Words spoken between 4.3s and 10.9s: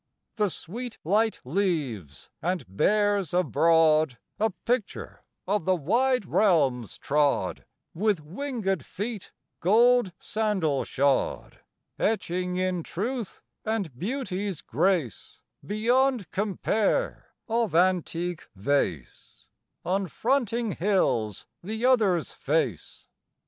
A picture of the wide realms trod With wingëd feet gold sandal